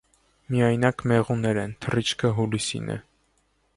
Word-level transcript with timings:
Միայնակ 0.53 1.03
մեղուներ 1.11 1.59
են, 1.65 1.75
թռիչքը 1.85 2.33
հուլիսին 2.39 2.91
է։ 2.97 3.01